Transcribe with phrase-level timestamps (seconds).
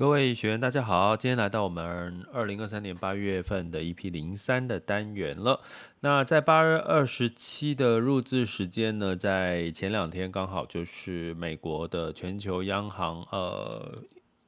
[0.00, 5.60] 各位学员，大家好，今天来到我们二零二三年八月份的 EP 零三的单元了。
[6.00, 13.98] 那在八月二十七的入字时间呢，在前两天刚好就是美国的全球央行呃。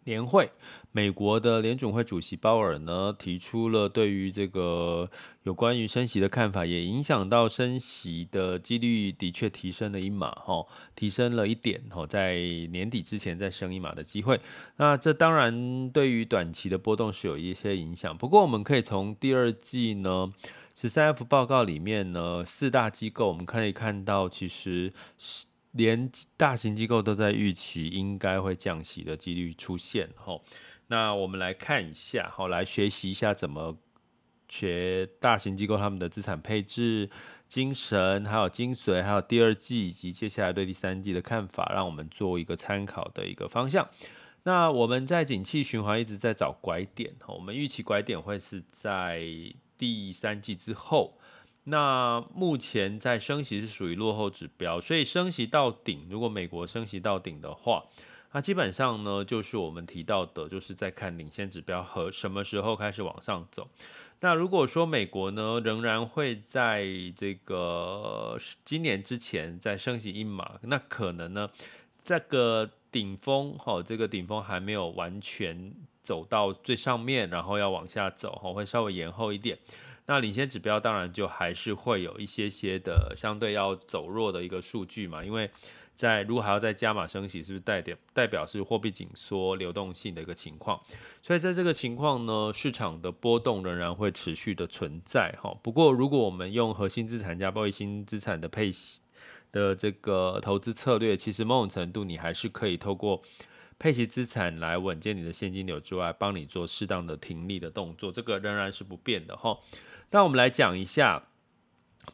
[0.05, 0.51] 年会，
[0.91, 5.11] 美国的联准会主席鲍尔呢提出了对于这个
[5.45, 10.67] 有关于升息的看法，也影响到升息的几率的确提升了一码哈，
[10.97, 12.35] 提升了一点哈，在
[12.71, 14.41] 年底之前再升一码的机会。
[14.77, 20.33] 那这当然对于短期的波动是有一些影响，不过我们可以从第二季呢
[20.75, 25.47] 十三 F 报告里面呢四大机构我们可以看到，其实是。
[25.73, 30.43] 连大型机构都在预期应该会降息的几率出现，吼，
[30.89, 33.79] 那我们来看一下，好，来学习一下怎么
[34.49, 37.09] 学大型机构他们的资产配置
[37.49, 43.89] 精神，还有精髓，还有第二季以及接下来对第三季的看法，让我们做一个参考的一个方向。
[44.43, 49.23] 那我们在景气循环一直在找拐点，我们预期拐点会是在
[49.79, 51.19] 第三季之后。
[51.65, 57.85] 那目前在升息是属于落后指标，所以升息到顶，如果美国升息到顶的话，
[58.33, 63.69] 那基本上呢，就是我们提到的，就是在看领先指标和什么时候开始往上走。
[64.21, 71.51] 那如果说美国呢，仍然会在这个今年之前再升息一码，那可能呢，
[72.03, 79.59] 这个顶峰，哈，这个顶峰还没有完全走到最上面，然后要往下走，哈，会稍微延后一点。
[80.07, 85.51] 那领先指标当然就还是会有一些些的相对要走弱的一个数据嘛，因为
[85.95, 90.81] 在如果还要再加码升息，是不是代表代表是货币紧缩、流动性的一个情况？
[91.23, 95.55] 所以在这个情况呢，市场的波动仍然会持续的存在哈。
[95.63, 98.71] 不过如果我们用核心资产加报新资产的配
[99.53, 103.23] 的这个投资策略，其实某种程度你还是可以透过
[103.79, 109.59] 配息资产来稳健你的现金流之外，帮你做适当的停利的动作，这个仍然是不变的哈。
[110.11, 111.23] 那我们来讲一下，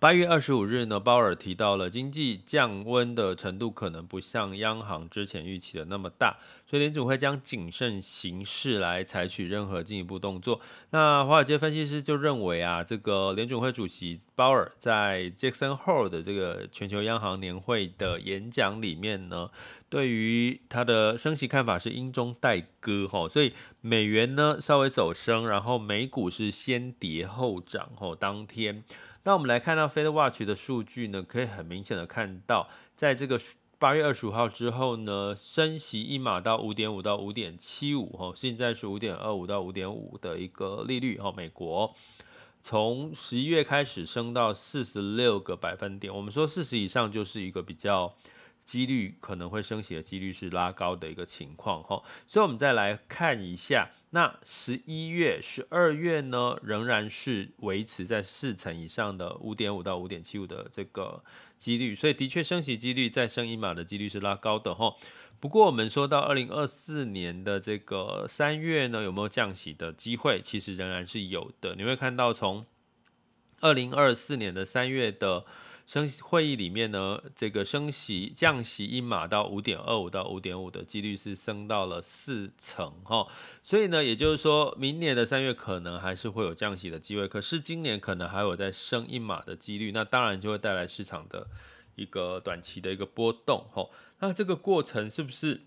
[0.01, 10.61] 八月二十五日呢，鲍尔提到了经济降温的程度可能不像央行之前预期的那么大，所以联准会将谨慎行事来采取任何进一步动作。
[10.91, 19.51] 那华尔街分析师就认为啊，这个联准会主席鲍尔在 Jackson Hole 的这个全球央行年会的演讲里面呢，
[19.89, 28.15] 对于他的升息看法是鹰中带歌哈，所以美元呢稍微走升，然后美股是先跌后涨哈。
[28.15, 28.85] 当天，
[29.29, 32.67] 那我们来看到 Fed Watch 的数据呢，可以很明显的看到，
[32.97, 33.39] 在这个
[33.79, 41.95] 八月二十五号之后呢，升息一码到五点五到五点七五哈，现在是五点二五到五点五的一个利率哈，美国
[42.63, 48.11] 从十一月开始升到四十六个百分点，我们说四十以上就是一个比较。
[48.69, 61.25] 几率可能会升息的几率是拉高的一个情况哈，所以我们再来看一下，那十一月、十二月呢，仍然是维持在四成以上的五点五到五点七五的这个
[61.57, 64.95] 几率，所以的确升息几率再升一码的几率是拉高的哈。
[65.41, 70.43] 不过我们说到二零二四年的这个三月呢，有没有降息的机会？
[70.43, 71.75] 其实仍然是有的。
[71.75, 72.67] 你会看到从
[73.61, 75.47] 二零二四年的三月的。
[75.89, 83.27] 升会议里面呢，这个升息降息一码到五点二五到五点五的几率是升到了四成哈，
[83.63, 91.49] 所以呢，也就是说明年的三月可能还是会有降息的机会，可是今年可能还有再升一码的几率，那当然就会带来市场的
[91.97, 93.89] 一个短期的一个波动哈，
[94.19, 95.63] 那这个过程是不是？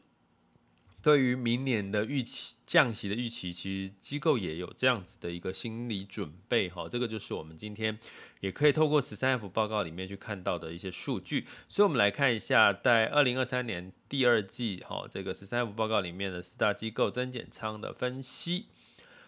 [1.03, 6.87] 对于明年的预期降息的预期，其实机构也有这样子的一个心理准备哈。
[6.87, 7.97] 这个就是我们今天
[8.41, 11.47] 也可以透过十三 F 报告里面去看到的一些数据。
[11.69, 18.65] 所以，我们来看一下在二零二三年第二季哈这个十三 F 报告里面的四大机构增减仓的分析。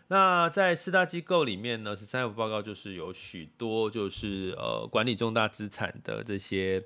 [0.09, 6.84] 那在四大机构里面呢，十三 F 报告就是有许多就是呃管理重大资产的这些。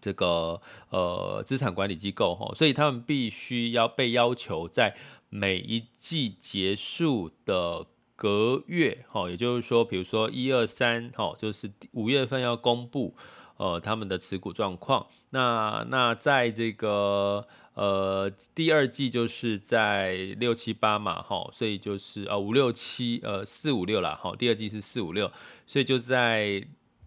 [0.00, 4.96] 这个呃资产管理机构哈，所以他们必须要被要求在
[5.28, 7.84] 每一季结束的
[8.18, 13.14] 隔月哈，也就是说，比如说一二三哈，就是五月份要公布
[13.58, 15.06] 呃他们的持股状况。
[15.30, 25.30] 那那在这个呃第二季就是在六七八嘛哈，所以就是呃五六七呃四五六啦哈，第二季是四五六，
[25.64, 26.66] 所以就在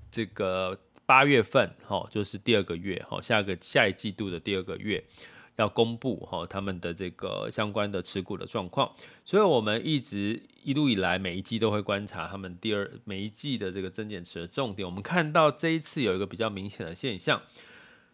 [0.10, 0.80] 这个。
[1.04, 5.04] 八月份，哈，就是第二个月，哈，下个下一季度的第二个月
[5.62, 8.92] 要公布，哈，他们的这个相关的持股的状况。
[9.24, 14.86] 所以，我们一直一路以来每一季都会观察他们第二每一季的这个增减持的重点。
[14.86, 17.42] 我们看到这一次有一个比较明显的现象，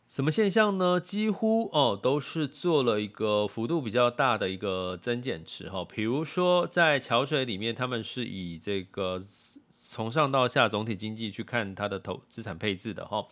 [0.08, 1.00] 什么现象呢？
[1.00, 5.84] 几乎哦都是做了一个幅度比较大的一个增减持哈。
[5.86, 9.22] 比如说在桥水里面，他们是以这个
[9.70, 13.26] 从上到下总体经济去看它的投资产配置的哈。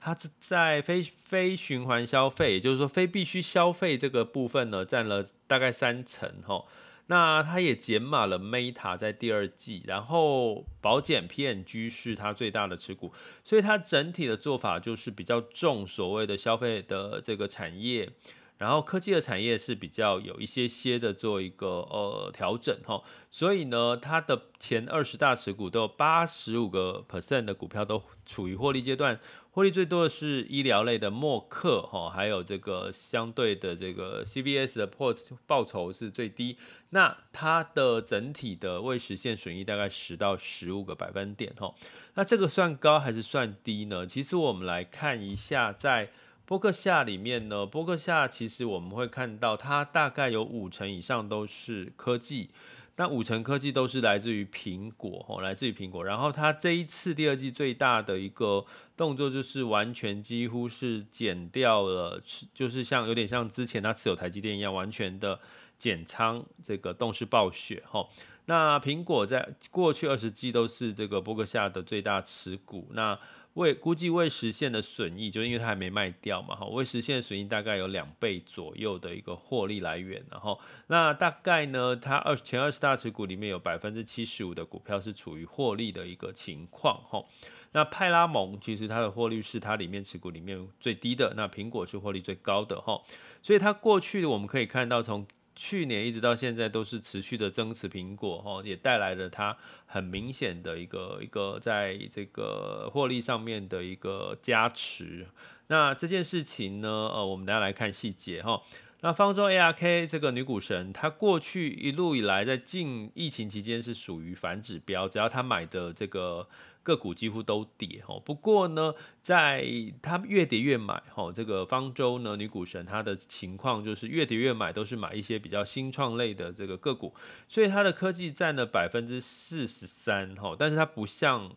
[0.00, 6.64] 它是在非非循环消费，也就是说非必须消费这个部分呢，占了大概三成哈。
[7.10, 13.12] 那它也减码了 Meta 在第二季，然后保险 P&G 是它最大的持股，
[13.42, 18.10] 所以它整体的做法就是比较重所谓的消费的这个产业，
[18.58, 29.18] 然后科技的产业是比较有一些些的做一个呃调整哈，所以呢，它的前二十大持股都有八十五个 percent 的股票都处于获利阶段。
[29.50, 35.12] 获利最多的是医疗类的默克哈，还有这个相对的这个 CVS 的破
[35.48, 36.56] 报酬是最低，
[36.90, 41.74] 那它的整体的未实现损益大概十到十五个百分点哈，
[42.14, 44.06] 那这个算高还是算低呢？
[44.06, 46.10] 其实我们来看一下，在
[46.48, 52.48] 波克夏里面呢，波克夏其实我们会看到它大概有五成以上都是科技。
[52.96, 56.02] 那五成科技都是来自于苹果，哦，来自于苹果。
[56.02, 58.64] 然后它这一次第二季最大的一个
[58.96, 62.18] 动作就是完全几乎是减掉了，
[62.54, 65.38] 就是像有点像之前它持有台积电一样，完全的
[65.78, 68.08] 减仓这个动视暴雪，哈。
[68.46, 73.18] 那苹果在过去二十季都是这个波克夏的最大持股，那。
[73.58, 87.24] 未估计未实现的损益，就因为它还没卖掉嘛，哈，未实现的损益大概有两倍左右的一个获利来源，然后那大概呢，它二前二十大持股里面有百分之七十五的股票是处于获利的一个情况，哈，
[87.72, 93.02] 那派拉蒙其实它的获利是它里面持股里面最低的，那苹果是获利最高的，哈，
[93.42, 95.26] 所以它过去我们可以看到从。
[95.60, 99.56] 去年一直到现在都是持续的增持苹果，哈，也带来了它
[99.86, 105.26] 很明显的一个一个在这个获利上面的一个加持。
[105.66, 108.62] 那这件事情呢，呃，我们大家来看细节，哈。
[109.00, 116.48] 那方舟 ARK 这个女股神，她过去一路以来在近疫情期间是属于反指标，只要她买的这个。
[116.88, 119.62] 个股几乎都跌哦，不过呢，在
[120.00, 127.14] 它越跌越买哦，这个方舟呢女股神她的情况就是越跌越买，都是买一些比较新创类的这个个股，
[127.46, 131.54] 所以它的科技占了百分之四十三哈，但是它不像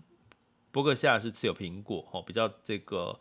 [0.70, 3.18] 波克夏是持有苹果哈，比较这个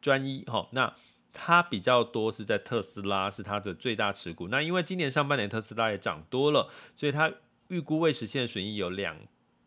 [0.00, 0.90] 专一哈，那
[1.34, 7.30] 它比较多是在特斯拉是它的最大持股，那因为今年上半年特斯拉也涨多了，所以它
[7.68, 9.18] 预估未实现损益有两。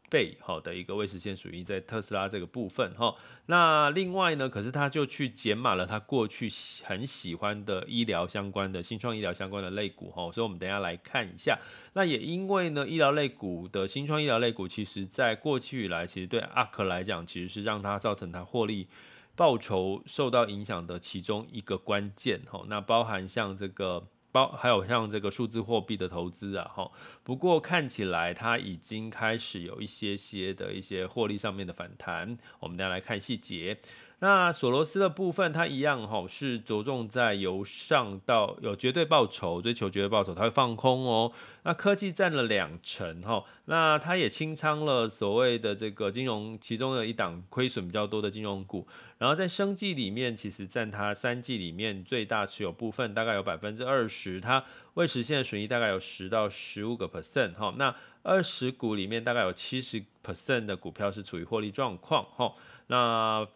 [0.09, 3.13] 倍好的一个未实现损益在特斯拉这个部分哈，
[3.48, 6.50] 那另外呢，可是他就去减码了他过去
[6.83, 11.59] 很喜欢的医疗相关的新创医疗相关的类股哈，所以我们等下来看一下。
[11.94, 18.88] 那也因为呢，医疗类股的新创医疗类股，其实在过去以来，其实对阿克来讲，其实是让它造成它获利
[19.36, 22.63] 报酬受到影响的其中一个关键哈。
[22.68, 24.07] 那包含像这个。
[24.45, 26.92] 还有像这个数字货币的投资啊，哈，
[27.24, 33.80] 不过看起来它已经开始有一些些的一些获利上面的反弹，我们大家来看细节。
[34.19, 41.31] 那索罗斯的部分，它一样哈，是着重在由上到有绝对报酬，追求绝对报酬，它会放空哦。
[41.61, 48.87] 那科技占了两成哈，那它也清仓了所谓的这个金融，其中的一档亏损比较多的金融股。
[49.19, 54.63] 然后在生计里面，其实占它三季里面最大持有部分，大概有百分之二十，它
[54.95, 57.75] 未实现的损益大概有十到十五个 percent 哈。
[57.77, 62.53] 那二十股里面大概有七十 percent 的股票是处于获利状况哈。
[62.88, 63.47] 那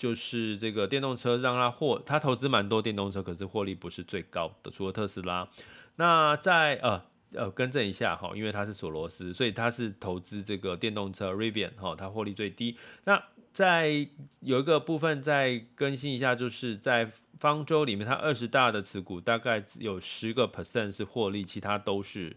[0.00, 5.46] 就是这个电动车让他获，他投资蛮多电动车，可是获利不是最高的，除了特斯拉。
[5.96, 7.02] 那在呃
[7.34, 12.78] 呃更正一下哈，因为他是索罗斯，所以他是投资这个电动车 Rivian 哈，他获利最低。
[13.04, 14.08] 那在
[14.40, 22.34] 有一个部分再更新一下，就是在方舟里面，它二十大的持股大概有十个 percent 是获利，其他都是。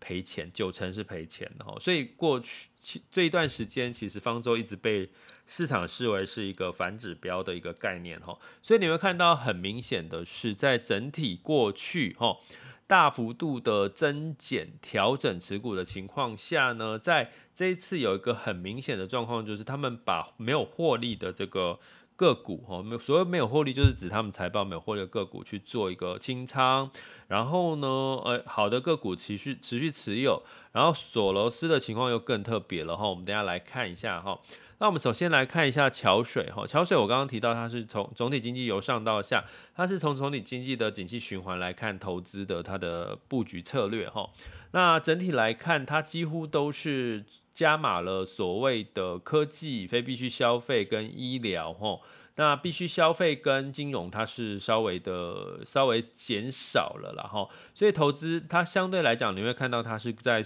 [0.00, 2.68] 赔钱，九成是赔钱的哈，所以过去
[3.10, 5.08] 这一段时间，其实方舟一直被
[5.46, 12.38] 市场视为是一个反指标的一个概念哈，所以你会看到很明显的是，在整体过去哈
[12.86, 21.78] 大幅度的增减调整持股的情况下呢，在这一次有一个很明显的状况，就是他们把没有获利的这个。
[22.18, 26.90] 个股哈，没所谓没有获利，就是指他们财报没有获利的个股去做一个清仓，
[27.28, 34.36] 然后呢，呃，好的个股持续持续持有，然后索罗斯的情况又更特别了哈，我们等下来看一下哈。
[34.80, 39.44] 那我们首先来看一下桥水哈，桥水我刚刚提到它是从总体经济由上到下，
[39.76, 44.28] 它是从总体经济的景气循环来看投资的它的布局策略哈。
[44.72, 47.24] 那整体来看，它几乎都是。
[47.58, 52.00] 加码了所谓的科技、非必须消费跟医疗，吼，
[52.36, 60.44] 那必须消费跟金融它是稍微的稍微减少了然后，所以投资它相对来讲，你会看到它是在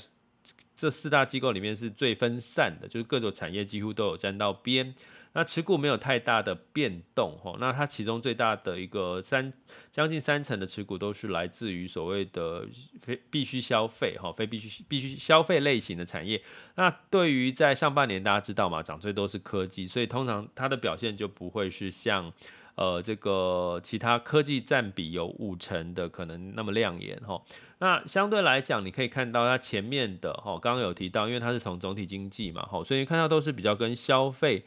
[0.75, 4.95] 这四大机构里面是最分散的，就是各种产业几乎都有沾到边。
[5.35, 9.51] 那持股没有太大的变动哈，那它其中最大的一个三
[9.91, 12.67] 将近三成的持股都是来自于所谓的
[13.01, 16.43] 非必须消费哈，非必须必须消费类型的产业。
[16.75, 22.31] 那对于在上半年大家知道嘛，涨最多是科技，所以通常它的表现就不会是像
[22.75, 27.41] 呃这个其他科技占比有五成的可能那么亮眼哈。
[27.79, 34.63] 那相对来讲，你可以看到它前面的哈，刚刚有提到，因为它是从总体经济嘛哈，所以看到都是比较跟消费。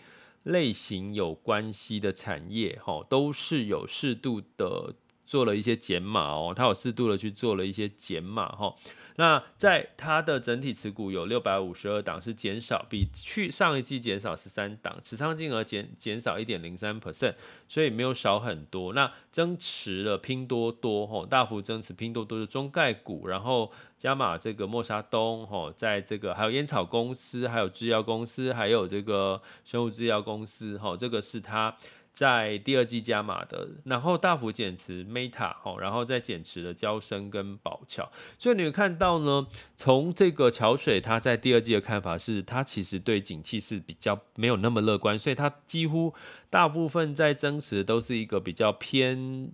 [0.45, 8.75] 类型有关系的产业，哈，都是有适度的做了一些减码哦，它有适度的去做了一些减码，哈。
[9.17, 17.33] 那在它的整体持股有六百五十二档，是减少，比去上一季减少十三档，持仓金额减减少一点零三 percent，
[17.69, 18.91] 所以没有少很多。
[18.93, 31.75] 那增持了拼多多，吼，大幅增持拼多多的中概股，然后加码这个默沙东，吼，在这个还有烟草公司，还有制药公司，还有这个生物制药公司，吼，这个是它。
[32.15, 39.45] 在第二季加码的，然后大幅减持 Meta，然后再减持了交生跟宝桥，所以你会看到呢，
[39.75, 46.13] 从这个桥水他在第二季的看法是，他其实对景气是比较没有那么乐观，所以他几乎
[46.49, 49.51] 大部分在增持都是一个比较偏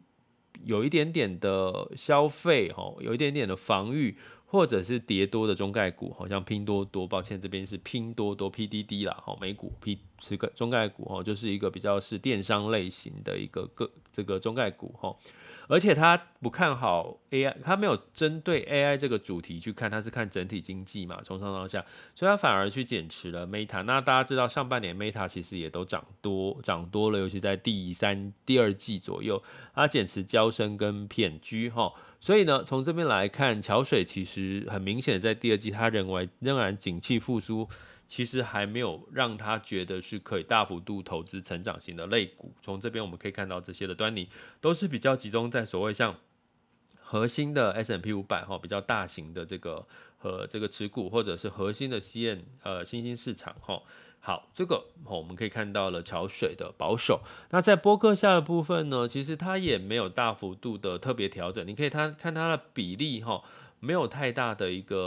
[0.64, 4.16] 有一点点的消费哈，有一点点的防御。
[4.52, 15.16] 或者是跌多的中概股，好像拼多多，抱歉，这边是拼多多 PDD 啦，好，美股 P 是个中概股，哈，就是一个比较是电商类型的一个个这个中概股，哈，
[15.72, 23.82] 而且他不看好 AI，他没有针对 AI 这个主题去看，他是看整体经济嘛，从上到下，所以他反而去减持了 Meta。
[23.84, 29.42] 那大家知道上半年 Meta 其实也都涨多，涨多了，尤其在第三、第二季左右，
[29.74, 31.94] 他减持交生跟片居，哈。
[32.20, 37.70] 所以呢，从这边来看，桥水其实很明显的在第二季，他认为仍然景气复苏，
[38.12, 42.54] 其实还没有让他觉得是可以大幅度投资成长型的类股。
[42.62, 44.28] 从这边我们可以看到这些的端倪，
[44.60, 46.18] 都是比较集中在所谓像
[47.00, 49.88] 核心的 S&P 五百哈，比较大型的这个
[50.18, 53.82] 和这个持股，或者是核心的 C N 呃新兴市场哈。
[54.20, 57.22] 好，这个我们可以看到了桥水的保守。
[57.52, 61.66] 那在波克下的部分呢，其实它也没有大幅度的特别调整。
[61.66, 63.42] 你可以它看它的比例哈，
[63.82, 64.98] 没有太大的一个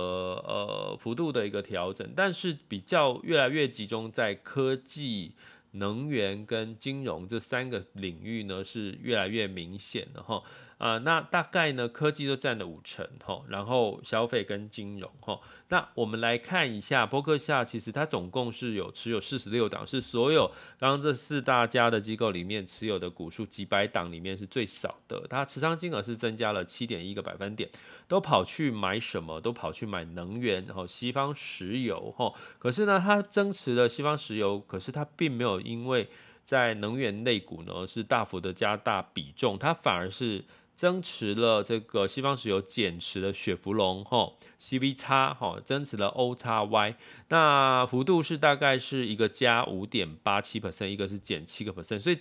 [0.44, 5.32] 呃幅度的一个调整，但是比较越来越集中在科技、
[5.70, 10.42] 能源跟金融这三个领域呢，是越来越明显的哈。
[10.84, 15.40] 啊、那大概呢，科技都占了五成哈，然后消费跟金融哈。
[15.68, 20.46] 那我们来看一下波克夏，其实它总共是有持有四十六档，是所有
[20.78, 25.26] 刚刚这四大家的机构里面持有的股数几百档里面是最少的。
[25.30, 27.70] 它持仓金额是增加了七点一个百分点，
[28.06, 29.40] 都跑去买什么？
[29.40, 32.34] 都跑去买能源，然后西方石油哈。
[32.58, 36.10] 可是呢，它增持了西方石油，可是它并没有因为
[36.44, 40.44] 在能源类股呢是大幅的加大比重，它反而是。
[40.74, 46.96] 增持了这个西方石油，减持了雪佛龙哈，CV 叉哈，增持了 O 叉 Y，
[47.28, 52.18] 那幅度是大概是一个加五点八七 percent，一个是减七个 percent，所以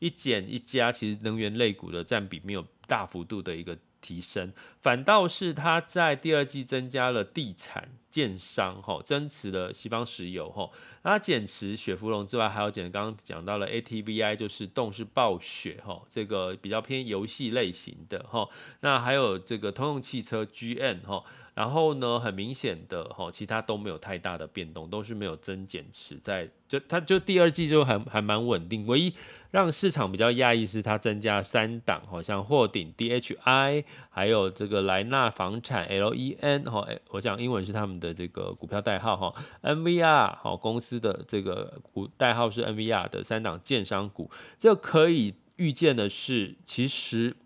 [0.00, 10.68] 一减一加，其实能源类股的占比没有大幅度的一个提升，反倒是它在第二季增加了地产、建商，哈，增持了西方石油，哈，
[11.04, 18.46] 那减持雪佛龙之外，还有减刚刚讲到了 ATVI，就是动是暴雪，哈，这个比较偏游戏类型的，哈，
[18.80, 21.24] 那还有这个通用汽车 GN，哈。
[21.54, 28.84] 然后呢，很明显的哈，其他都没有太大的变动，都是没有增减持在，就它就第二季就还还蛮稳定。
[28.88, 29.14] 唯一
[29.52, 47.36] 让市场比较讶异是它增加三档，好像霍鼎 DHI，还有这个莱纳房产 LEN 哈，我讲英文是他们的这个股票代号哈，NVR 好公司的这个股代号是 NVR 的三档建商股，这可以预见的是，其实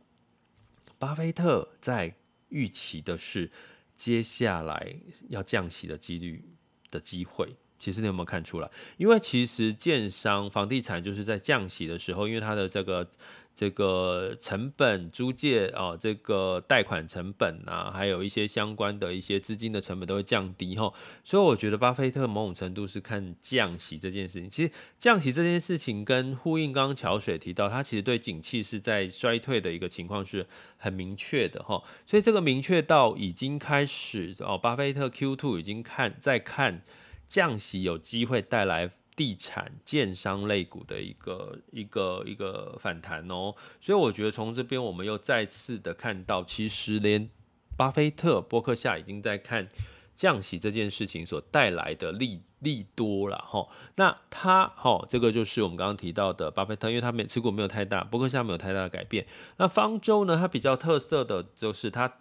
[0.98, 2.14] 巴菲特在
[2.48, 3.50] 预期的是。
[3.98, 4.96] 接下来
[5.28, 6.42] 要降息的几率
[6.90, 8.70] 的机会，其实你有没有看出来？
[8.96, 13.10] 因为其实建商房地产就是在降息的时候，因为它的这个。
[13.58, 24.48] 这个成本租借啊，这个贷款成本啊，还有一些相关的一些资金的成本都会降低哈，所以我觉得巴菲特某种程度是看降息这件事情。
[24.48, 30.46] 其实降息这件事情跟呼应刚刚桥水提到，他其实对景气是在衰退的一个情况是
[30.76, 36.82] 很明确的哈，所以这个明确到已经开始哦，巴菲特 Q2 已经看在看
[37.28, 38.92] 降息有机会带来。
[39.18, 43.52] 地产建商类股的一个一个一个反弹哦。
[43.80, 47.28] 所以我觉得从这边我们又再次的看到，其实连
[47.76, 49.68] 巴菲特、波克夏已经在看
[50.14, 53.66] 降息这件事情所带来的利利多了哈。
[53.96, 59.26] 那他哈，这个就是我们刚刚提到的巴菲特，因为他没持股没有太大，波克夏没有太大的改变。
[59.56, 62.18] 那方舟呢，它比较特色的就是它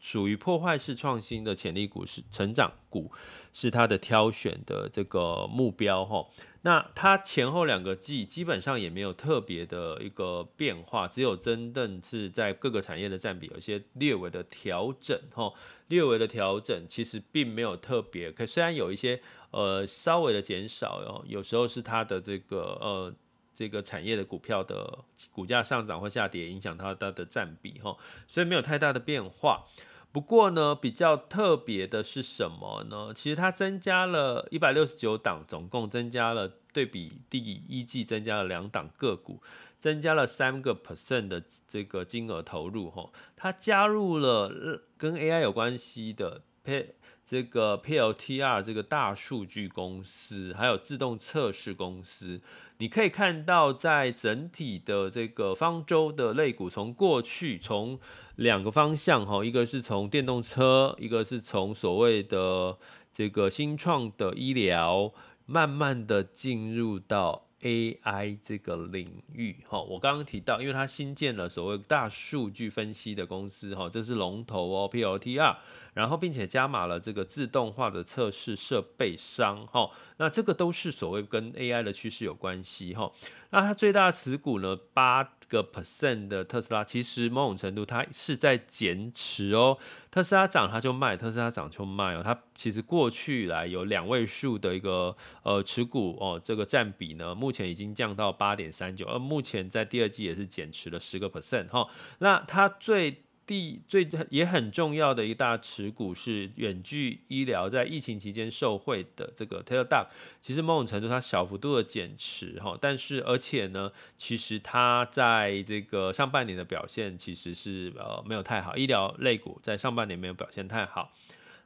[0.00, 3.12] 属于破坏式创新的潜力股，是成长股，
[3.52, 6.26] 是它的挑选的这个目标哈。
[6.62, 15.52] 那它前后两个季基本上也没有特别的一个变化，只有真正是在各个产业的占比有一些略微的调整哈，
[15.88, 19.20] 略微的调整其实并没有特别，可虽然有一些
[19.52, 23.14] 呃稍微的减少哦，有时候是它的这个呃
[23.54, 24.98] 这个产业的股票的
[25.32, 27.96] 股价上涨或下跌影响它它的占比哈，
[28.28, 29.64] 所以没有太大的变化。
[30.12, 33.12] 不过呢，比较特别的是什么呢？
[33.14, 39.40] 其实它增加了一百六十九档，总共增加了对比第一季增加了两档个股，
[39.78, 42.90] 增加了三个 percent 的这个金额投入。
[42.90, 46.96] 哈，它加入了跟 AI 有关系的配
[47.30, 52.40] 这个 PLTR 这个大数据公司，还有自动测试公司。
[52.78, 58.00] 你可以看到，在整体的这个方舟的肋骨，从过去从
[58.34, 62.76] 两个方向哈，一个是从电动车，一个是从所谓的
[63.12, 65.12] 这个新创的医疗，
[65.46, 69.80] 慢慢的进入到 AI 这个领域哈。
[69.80, 75.56] 我刚刚提到，因为它新建了所谓大数据分析的公司哈，这是龙头哦，PLTR。
[75.92, 83.10] 然后，并且加码了这个自动化的测试设备商，哈，那这个都是所谓跟 AI 的趋势有关系，哈。
[83.50, 89.76] 那它最大持股呢，八个 percent 的特斯拉，其实某种程度它是在减持哦。
[90.10, 92.22] 特斯拉涨它就卖，特斯拉涨就卖哦。
[92.22, 101.88] 它其实过去以来有两位数的一个呃持股哦，这个占比呢，目前已经降到八点三九，而目前在第二季也是减持了十个 percent，哈。
[102.18, 110.06] 那它最第最也很重要的一大持股是远距医疗，在疫情期间受惠的这个 Teladoc，
[110.40, 121.12] 其实某种程度它小幅度的减持哈，但是而且呢，其实它在这个上半年的表现其实是呃没有太好，医疗类股在上半年没有表现太好。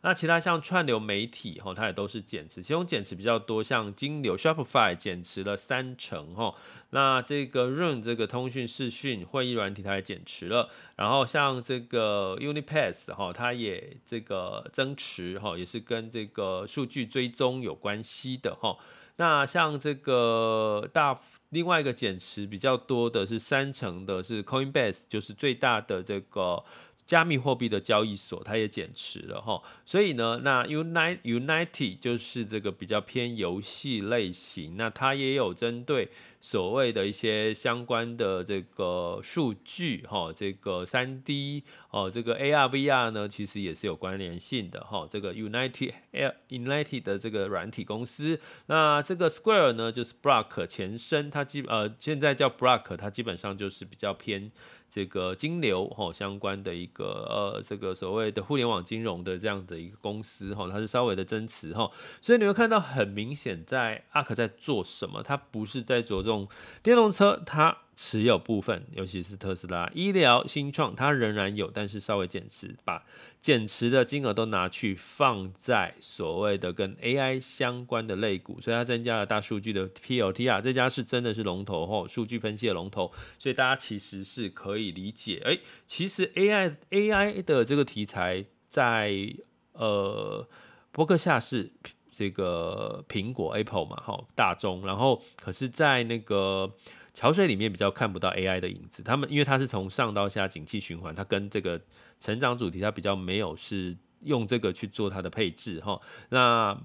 [0.06, 6.54] 那其他像串流媒体哈，它也都是减持，其中减持比较多，像金流 Shopify 减持了三成哈。
[6.90, 18.76] 那这个 Zoom 这个通讯视讯会议软体它也减持了，然后像这个 Unipass 哈，它也这个增持哈，也是跟这个数据追踪有关系的哈。
[19.16, 26.62] 那像这个大另外一个减持比较多的是三成的是 Coinbase，就是最大的这个。
[27.06, 36.08] 加密货币的交易所，它也减持了哈，所以呢，那 Unite Unity 就是这个比较偏游戏类型，那它也有针对
[36.44, 45.08] 所谓的一些相关的这个数据哈，这个三 D 哦，这个 AR VR 呢，其实也是有关联性的哈。
[45.10, 54.52] 这个 United Air United 的这个软体公司，那这个 Square 呢，就是 Block 前身，它基呃现在叫 Block，它基本上就是比较偏。
[54.86, 66.33] 这个金流哈相关的一个呃，这个所谓的互联网金融的这样的一个公司哈，它是稍微的增持哈，所以你会看到很明显在 ARK 在做什么，它不是在着重
[66.82, 67.78] 电动车，它。
[67.96, 73.00] 持有部分，尤其是特斯拉、医疗、新创，它仍然有，但是稍微减持，把
[73.40, 89.32] 减持的金额都拿去放在所谓的跟 AI 相关的类股，所以它增加了大数据的 PLTR，这家是真的是龙头吼，数据分析的龙头，所以大家其实是可以理解，哎、其实 AI AI 的这个题材在
[89.74, 90.44] 呃
[90.90, 91.70] 波克夏是
[92.14, 96.72] 这个苹果 Apple 嘛，哈，大众，然后可是在那个。
[97.16, 101.80] 桥水里面比较看不到 AI 的影子，他们因为它是从上到下景气循环，它跟这个
[102.18, 106.00] 成长主题它比较没有是用这个去做它的配置哈。
[106.30, 106.76] 那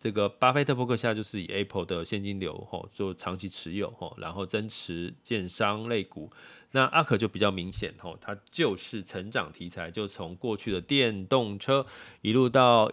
[0.00, 6.32] 这个巴菲特波克夏就是以 Apple 的现金流哈做长期持有哈，然后增持建商类股。
[6.70, 11.84] 那 ARK 就比较明显哈，它就是成长题材，就从过去的电动车
[12.22, 12.90] 一路到。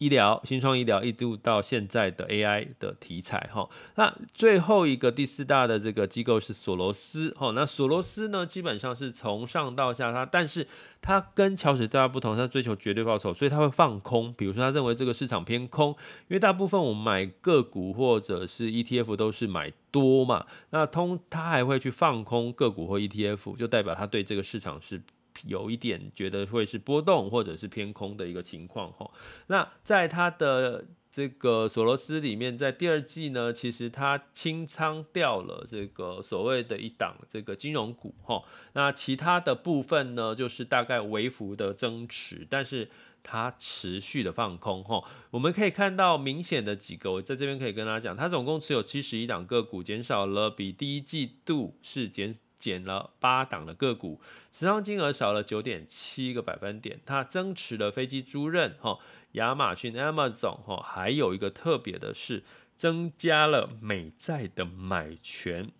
[0.00, 10.66] 医疗、新创医疗一度到现在的 AI 的题材哈，那最后一个第四大的这个机构是索罗斯哈，那索罗斯呢基本上是从上到下它，但是
[11.02, 15.90] 它跟桥水大不同，它追求绝对报酬，所以它会放空，比如说他认为这个市场偏空，
[16.28, 25.02] 因为大部分我们买个股或者是 ETF 都是买多嘛，那通他还会去放空个股或 ETF，就代表他对这个市场是。
[25.46, 29.10] 有一点觉得会是波动或者是偏空的一个情况哈，
[29.46, 42.88] 那在它的这个索罗斯里面，在第二季呢，其实它清仓掉了这个所谓的一档这个金融股哈，那其他的部分呢，就是大概微幅的增持，但是
[43.24, 45.02] 它持续的放空哈。
[45.32, 54.20] 我们可以看到明显的几个，我在这边可以跟大家讲，它总共持有七十一档个股，减少了比第一季度是减减了八档的个股，
[54.52, 58.98] 持仓金额少了九点七个百分点，它增持了飞机租赁哈。
[59.32, 62.42] 亚马逊 Amazon 哈，还有一个特别的是，
[62.76, 65.70] 增加了美债的买权，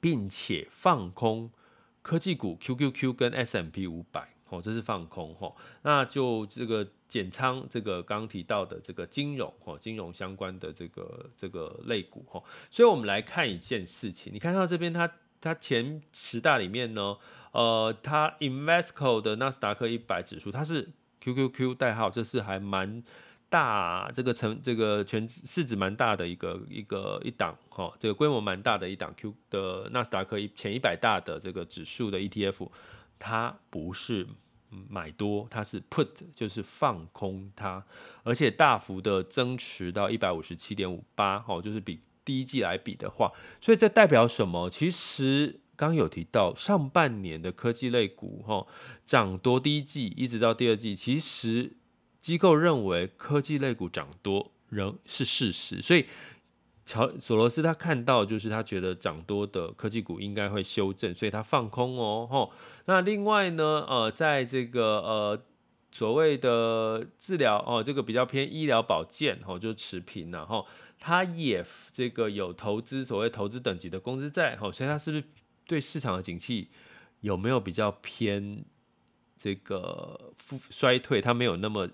[0.00, 1.50] 并且放空
[2.00, 5.54] 科技股 QQQ 跟 SMP 五百哦，这是放空哈。
[5.82, 12.42] 那就这个减仓，这个刚提到的这个金融哈，金融相关的这个这个类股哈。
[12.70, 15.06] 所以我们来看一件事情，你看到这边它
[15.42, 17.18] 它前十大里面呢，
[17.52, 20.88] 呃，它 Invesco 的纳斯达克一百指数，它是。
[21.24, 23.00] QQQ 代号，这是还蛮
[23.48, 32.68] 大，这个成这个全市值蛮大的一个一个一档哈，这个规模蛮大的一档 Q 的纳斯达克一前一百大的这个指数的 ETF，
[33.20, 34.26] 它不是
[34.88, 37.84] 买多，它是 put，就是放空它，
[38.24, 44.68] 而且大幅的增持到一百五十七点五八，哈，就是比第一季来比的话，所以这代表什么？
[44.70, 45.60] 其实。
[45.74, 48.64] 刚有提到上半年的科技类股，哈，
[49.04, 51.72] 涨多第一季一直到第二季，其实
[52.20, 56.06] 机构认为科技类股涨多仍是事实，所以
[56.84, 62.48] 乔索罗斯他看到就是他觉得涨多的科技股应该会修正，所以他放空哦，哈。
[62.84, 65.42] 那另外呢，呃，在这个呃
[65.92, 70.64] 所谓的治疗哦，这个比较偏医疗保健，哦，就持平了哈。
[70.98, 75.24] 他也这个有投资所谓投资等级的公司债，哈，所以他是不是？
[75.64, 76.68] 对市场的景气
[77.20, 78.64] 有没有比较偏
[79.38, 81.20] 这个复衰退？
[81.20, 81.88] 它没有那么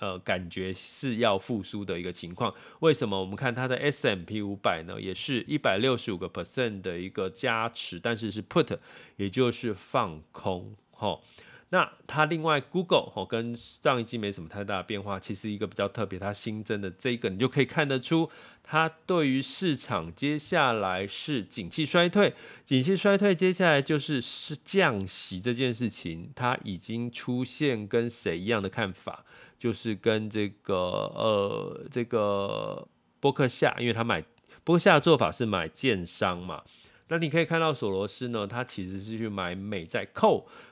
[0.00, 2.52] 呃感觉是要复苏的一个情况。
[2.80, 3.18] 为什么？
[3.18, 8.76] 我们看它的 S M P 五百呢，也是一百六十五个 percent 的一个加持，但是是 put，
[9.16, 11.22] 也就是放空，吼。
[11.70, 18.30] 那它另外 Google 哦，跟上一季没什么太大的变化，其实一个比较特别，它新增的这个你就可以看得出，
[18.62, 22.32] 它对于市场接下来是景气衰退，
[22.64, 29.24] 景气衰退接下来就是是降息这件事情，它已经出现跟谁一样的看法，
[29.58, 32.88] 就是跟这个呃这个
[33.20, 34.24] 波克夏，因为他买
[34.64, 36.62] 波克夏的做法是买建商嘛。
[37.10, 40.06] 那你可以看到索罗斯呢，他其实是去买美债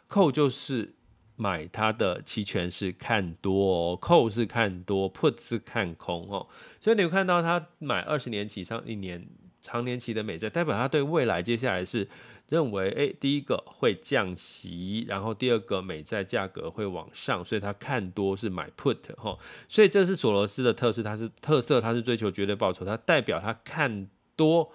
[0.08, 0.94] ，call，call 就是
[1.36, 6.48] 买它的期权是看多哦扣是看多，put 是看空哦，
[6.80, 9.26] 所以你会看到他买二十年期上一年
[9.60, 12.08] 长年期的美债，代表他对未来接下来是
[12.48, 19.36] 认为，哎，第一个会降息，然后第二个美债价格会往上，所以他看多是买 put 哈，
[19.68, 24.72] 所以这是索罗斯的特色，它是特色，它是追求绝对报酬，它代表它看多。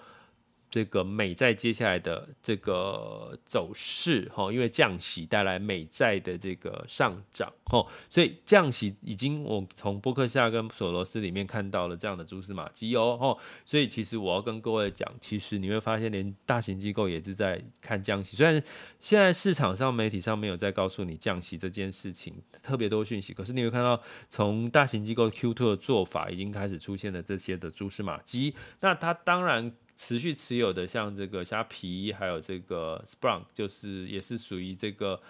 [0.72, 18.64] 这个美债接下来的这个走势，哈，因为降息带来美债的这个上涨，哈，所以降息已经我从波克夏跟索罗斯里面看到了这样的蛛丝马迹哦，哈，所以其实我要跟各位讲，其实你会发现连大型机构也是在看降息，虽然
[19.02, 29.70] 现在市场上媒体上没有在告诉你降息这件事情特别多讯息，可是你会看到从大型机构 Q2 的做法已经开始出现了这些的蛛丝马迹，那它当然。
[30.04, 35.22] 持续持有的像这个虾皮，还有这个 Splunk，就是也是属于这个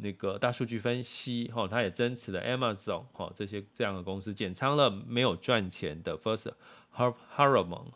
[0.00, 6.50] 那个大数据分析，哈，它也增持了 Amazon，哈，这些这样的公司减仓了没有赚钱的 First
[6.92, 7.92] Harmon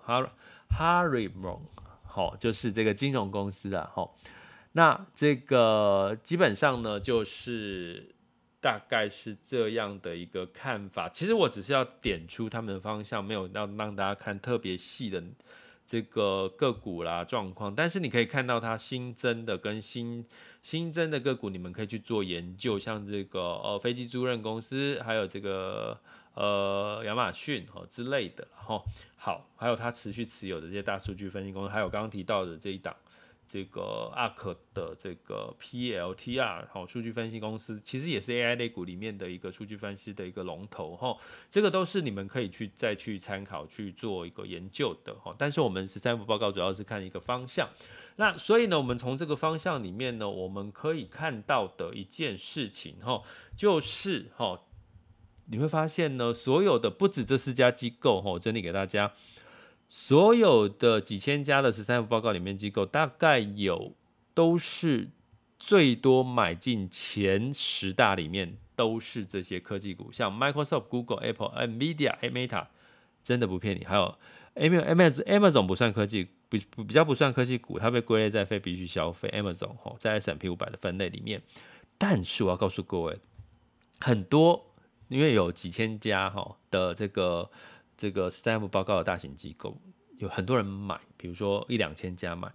[0.71, 1.63] Harrimon，
[2.05, 4.09] 好，就是这个金融公司啊，哈，
[4.73, 8.15] 那这个基本上呢，就是
[8.61, 11.09] 大概是这样的一个看法。
[11.09, 15.21] 其实我只是要点出他们的方向，没有要让大家看特别细的。
[15.87, 20.27] 这个个股啦状况，但是你可以看到它新增的跟新
[20.61, 25.97] 新增的个股，你们可以去做研究，像这个呃飞机租赁公司，还有这个
[26.35, 28.83] 呃亚马逊哦之类的哈。
[29.17, 32.95] 好，还有它持续持有的这些大数据分析公司，还有刚刚提到的这一档。
[33.49, 41.17] 这个 ARK 的这个 PLTR 好，数据分析公司其实也是 AI 类股里面的一个数据分析的一个龙头哈，
[41.49, 45.35] 这个都是你们可以去再去参考去做一个研究的哈。
[45.39, 47.69] 但是我们十三幅报告主要是看一个方向，
[48.17, 53.23] 那所以呢，我们从这个方向里面呢，我们可以看到的一件事情哈，
[53.57, 54.61] 就是哈，
[55.47, 59.13] 你会发现呢，所有的不止这四家机构哈，整理给大家。
[59.89, 63.93] 所有的几千家的十三幅报告里面，机构大概有
[64.35, 65.09] 都是
[65.59, 72.67] 最多买进前十大里面都是这些科技股，像 Microsoft、Google、Apple、Nvidia、Meta，
[73.23, 73.85] 真的不骗你。
[73.85, 74.19] 还有
[74.55, 79.29] Amazon、Amazon 不算科技，不比较不算科技股，它被归类在非必需消费。
[79.31, 81.41] Amazon 哈，在 S&P 五百的分类里面，
[81.97, 83.19] 但是我要告诉各位，
[84.01, 84.75] 很多
[85.09, 87.49] 因为有几千家哈的这个
[87.97, 89.77] 这个 STF 报告的大型机构，
[90.19, 92.53] 有很多人买，比如说一两千家买。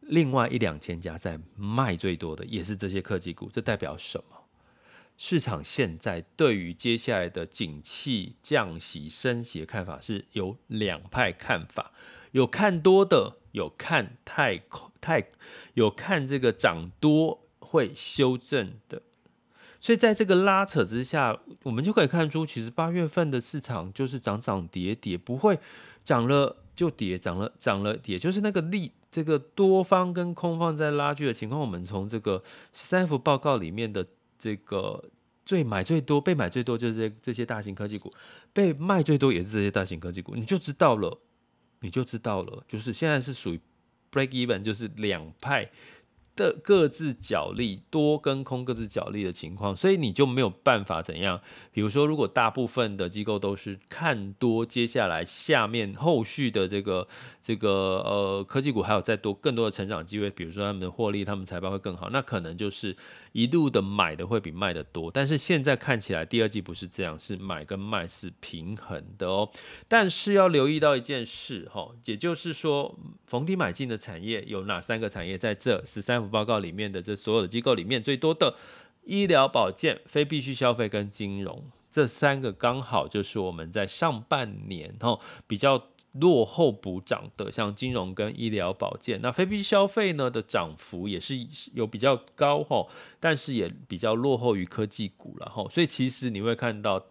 [0.00, 4.36] 另外一两千家在卖最多的也是这些科技股，这代表什么？
[5.16, 11.92] 市场现在对于接下来的景气、降息、升息的看法是有两派看法，
[12.32, 14.60] 有看多的，有看太
[15.00, 15.28] 太，
[15.74, 19.00] 有看这个涨多会修正的。
[19.84, 25.58] 所以在这个拉扯之下，我们就可以看出，其实八月份的市场就是涨涨跌跌，不会
[26.02, 28.90] 涨了就跌，涨了涨了跌，就是那个力。
[29.10, 32.42] 这个多方跟空方在拉锯的情况，我们从这个
[32.72, 34.06] 三幅报告里面的
[34.38, 35.04] 这个
[35.44, 38.10] 最买最多、被买最多就是这这些大型科技股，
[38.54, 41.20] 被卖最多也是这些大型科技股，你就知道了，
[41.80, 43.60] 你就知道了，就是现在是属于
[44.10, 45.70] break even，就是两派。
[46.36, 51.40] 的各自角力，多跟空各自角力的情况，所以你就没有办法怎样。
[51.72, 57.06] 比如说，如果大部分的机构都是看多，接下来下面后续的这个
[57.42, 57.70] 这个
[58.04, 62.96] 呃科技股还有再多更多的成长机会，比如说他们的获利，他们财报会更好，那可能就是。
[63.34, 69.50] 一路的买的会比卖的多，但是现在看起来第二季不是这样，是买跟卖是平衡的哦。
[69.88, 75.36] 但是要留意到一件事哈，也就是说逢低买进的产业有哪三个产业？
[75.36, 78.54] 在这十三报告里面的这所有的机构里面，最多的
[79.04, 85.88] 医疗保健、非必需消费跟金融这三个，刚好就是我们在上半年哈比较。
[86.14, 91.34] 落后补涨的，像金融跟医疗保健，那非必需消费呢的涨幅也是
[91.72, 92.86] 有比较高哈，
[93.18, 97.04] 但是也比较落后于科技股了哈，所以其实你会看到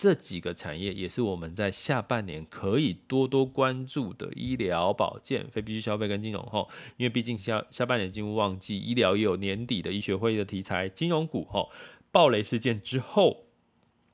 [0.00, 11.68] 这几个产业也是我们在下半年可以多多关注的医疗保健、非必需消费跟金融哈，因为毕竟下下半年进入旺季，医疗也有年底的医学会议的题材，金融股哈
[12.10, 13.44] 暴雷事件之后。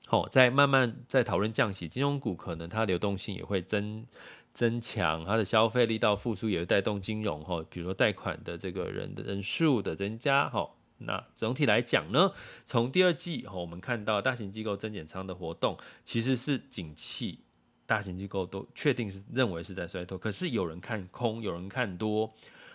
[0.08, 4.04] 好，在慢慢在讨论降息，金融股可能它流动性也会增
[4.52, 10.68] 增强，它的消费力道复苏也会带动金融哈，比如说贷款的这个人的人数的增加哈。
[10.98, 12.32] 那总体来讲呢，
[12.64, 17.40] 从第二季，我们看到大型机构增减仓的活动其实是景气，
[17.84, 22.32] 大型机构都确定是认为是在衰退，可是有人看空，有人看多。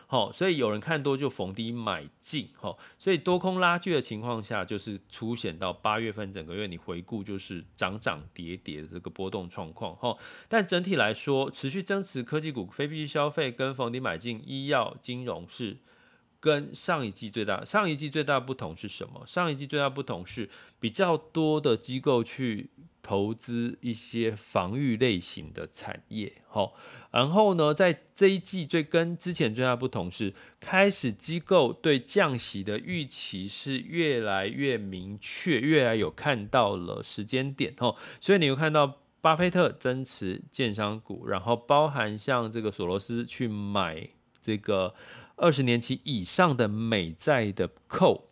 [0.08, 10.18] 好，所以有人看多就逢低买进，好，所以多空拉锯的情况下，就是出现到八月份整个月你回顾就是涨涨跌跌的这个波动状况，哈。
[10.50, 15.78] 但整体来说，持续增持科技股、非必需消费跟逢低买进医药、金融是
[16.42, 19.24] 跟上一季最大，上一季最大不同是什么？
[19.26, 20.50] 上一季最大不同是
[20.82, 22.72] 比较多的机构去。
[23.04, 26.76] 投资一些防御类型的产业，好，
[27.10, 44.08] 然后呢，在这一季最跟之前最大不同是，开始机构对降息的预期是越来越明确，越来有看到了时间点，吼，所以你会看到巴菲特增持建商股，然后包含像这个索罗斯去买
[44.42, 44.94] 这个
[45.36, 48.30] 二十年期以上的美债的扣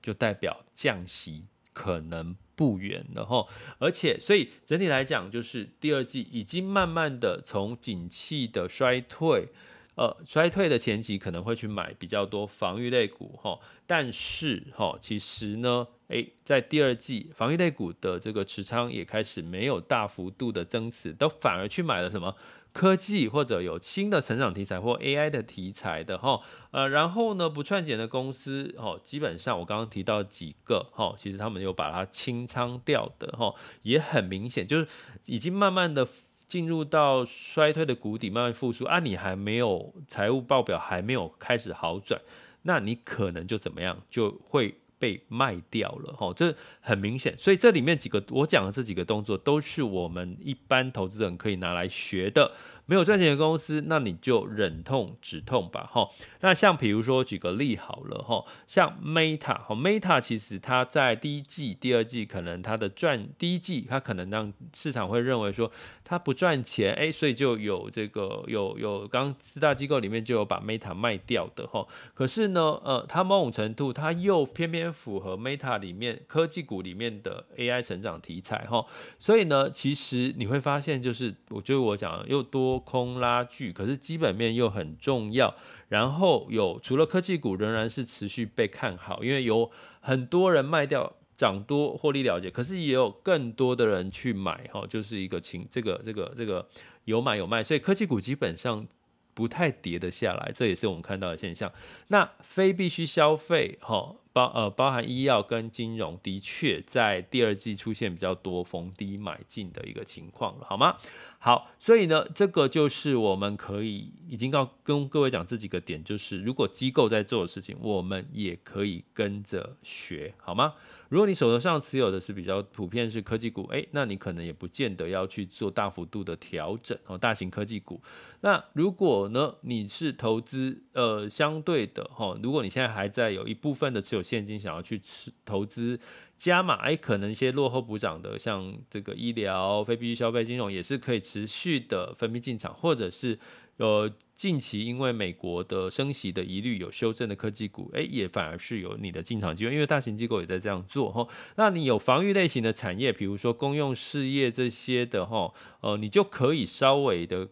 [0.00, 2.36] 就代表降息可能。
[2.58, 3.46] 不远了哈，
[3.78, 9.46] 而且所以整体来讲，就是第二季已经慢慢的从景气的衰退，
[9.94, 22.34] 呃，衰退的前期可能会去买比较多防御类股哈，但是哈，其实呢，诶，在第二季防御类股的这个持仓也开始没有大幅度的增持，都反而去买了什么？
[22.78, 34.86] 科技或者有新的成长题材或 AI 的题材的哈，呃，然后呢，不赚钱的公司哦，基本上我刚刚提到几个哈，其实他们有把它清仓掉的哈，也很明显，就是
[35.24, 36.06] 已经慢慢的
[36.46, 42.20] 进入到衰退的谷底，慢慢复苏啊，你还没有财务报表还没有开始好转，
[42.62, 44.76] 那你可能就怎么样就会。
[44.98, 52.52] 被卖掉了，哦，这很明显，所以这里面几个我讲的这几个动作，都是我们一般投资人可以拿来学的。
[52.88, 56.08] 没有赚钱的公司，那你就忍痛止痛吧，哈。
[56.40, 65.70] 那像比如说举个例好了，哈，像 Meta，哈，Meta 其实它在第一季、第二季可能它的赚，第一季它可能让市场会认为说
[66.02, 71.86] 它不赚钱，哎，所以就有这个有有刚四大机构里面就有把 Meta 卖掉的，哈。
[72.14, 78.86] 可是呢，呃，它某种程度它又偏偏符合 Meta 里面科技股里面的 AI 成长题材，哈。
[79.18, 82.77] 所以呢，其实你会发现，就是我觉得我讲又多。
[82.78, 85.54] 空拉锯，可是基本面又很重要。
[85.88, 96.68] 然后有除了科技股仍然是持续被看好，因为有很多人卖掉涨多获利了结，可是也有更多的人去买哈，就是一个情这个这个这个
[97.04, 98.86] 有买有卖，所以科技股基本上
[99.32, 101.72] 不太跌得下来，这也是我们看到的现象。
[102.08, 104.14] 那非必需消费哈。
[104.32, 110.96] 包呃包含医药跟金融，的确在第二季出现比较多逢低买进的一个情况了，好吗？
[111.40, 120.74] 好，所以呢，这个就是我们可以已经告跟各位讲这几个点，就是如果机构在做的事情，我们也可以跟着学，好吗？
[121.08, 128.02] 如果你手头上持有的是比较普遍是科技股，诶，那你可能也不见得要去做大幅度的调整哦，大型科技股。
[128.40, 135.98] 那如果呢，你是投资呃相对的哈，如果你现在还在有一部分的持有现金，想要去吃投资
[136.36, 143.38] 加码，诶，可能一些落后补涨的，像这个医疗、非必需消费、金融，也是可以持续的分批进场，或者是。
[143.78, 151.24] 呃，近期因为美国的升息的疑虑有修正的科技股，诶，也反而是有你的进场机会，因为大型机构也在这样做哈。
[151.54, 157.48] 那你有防御类型的产业，比如说公用事业这些的哈，呃，你就可以稍微的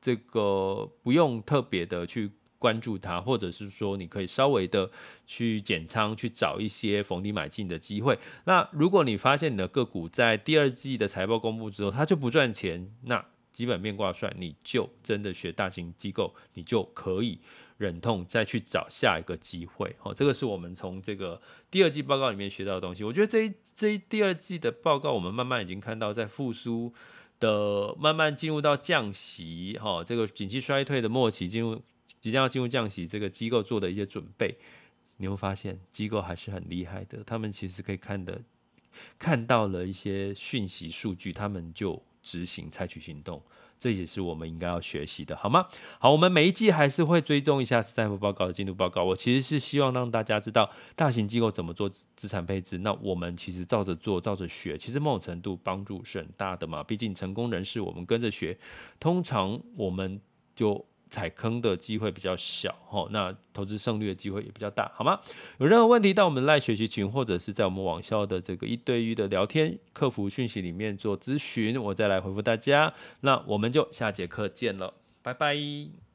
[0.00, 4.90] 这个不用特别的去关注它，或者是说你可以稍微的
[5.26, 8.18] 去减仓，去找一些逢低买进的机会。
[8.44, 17.40] 那如果你发现你的个股在第二季的财报公布之后，它就不赚钱，那基本面挂帅，你就真的学大型机构，你就可以
[17.76, 19.94] 忍痛再去找下一个机会。
[19.98, 21.40] 好，这个是我们从这个
[21.70, 23.04] 第二季报告里面学到的东西。
[23.04, 26.92] 我觉得这一这一第二季的报告，我们慢慢已经看到，在复苏
[27.40, 31.80] 的慢慢进入到降息，哈，这个景气衰退的末期，进入
[32.20, 34.56] 即将要进入降息，这个机构做的一些准备，
[35.16, 38.40] 你会发现机构还是很厉害的，他们其实可以看的
[39.18, 42.02] 看到了一些讯息数据，他们就。
[42.20, 43.40] 执行采取行动，
[43.80, 45.66] 这也是我们应该要学习的，好吗？
[45.98, 49.02] 好，我们每一季还是会追踪一下斯坦福报告的进度报告。
[49.02, 56.82] 我其实是希望让大家知道大型机构怎么做资产配置，那我们其实照着做，照着学，其实某种程度帮助是很大的嘛。
[56.82, 58.58] 毕竟成功人士我们跟着学，
[59.00, 60.20] 通常我们
[60.54, 60.84] 就。
[61.10, 65.20] 踩坑的机会比较小，吼，那投资胜率的机会也比较大，好吗？
[65.58, 72.92] 有任何问题到我们赖学习群，或者是在我们网校的这个一对一的聊天客服讯息里面做咨询，我再来回复大家。
[73.20, 76.07] 那我们就下节课见了，拜拜。